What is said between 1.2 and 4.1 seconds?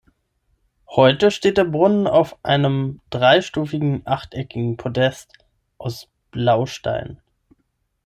steht der Brunnen auf einem dreistufigen,